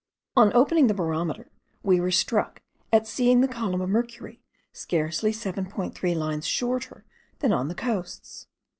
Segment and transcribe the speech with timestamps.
[0.35, 1.51] On opening the barometer
[1.83, 7.05] we were struck at seeing the column of mercury scarcely 7.3 lines shorter
[7.41, 8.47] than on the coasts.